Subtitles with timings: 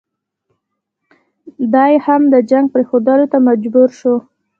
[1.73, 4.15] دی هم د جنګ پرېښودلو ته مجبور شو.